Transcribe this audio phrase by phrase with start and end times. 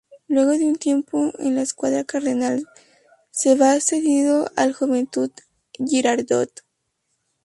[0.27, 2.67] Luego de un tiempo en la escuadra cardenal,
[3.29, 5.29] se va cedido al Juventud
[5.77, 6.49] Girardot.